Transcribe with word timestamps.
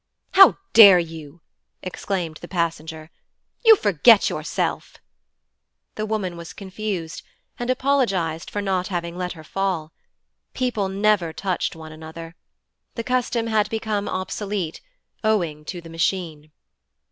'How 0.31 0.57
dare 0.73 0.97
you!' 0.97 1.41
exclaimed 1.83 2.37
the 2.41 2.47
passenger. 2.47 3.11
'You 3.63 3.75
forget 3.75 4.31
yourself!' 4.31 4.97
The 5.93 6.07
woman 6.07 6.35
was 6.37 6.53
confused, 6.53 7.21
and 7.59 7.69
apologized 7.69 8.49
for 8.49 8.63
not 8.63 8.87
having 8.87 9.15
let 9.15 9.33
her 9.33 9.43
fall. 9.43 9.93
People 10.55 10.89
never 10.89 11.31
touched 11.33 11.75
one 11.75 11.91
another. 11.91 12.35
The 12.95 13.03
custom 13.03 13.45
had 13.45 13.69
become 13.69 14.09
obsolete, 14.09 14.81
owing 15.23 15.63
to 15.65 15.81
the 15.81 15.87
Machine. 15.91 16.51